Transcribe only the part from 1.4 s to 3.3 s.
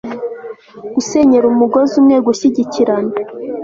umugozi umwe gushyigikirana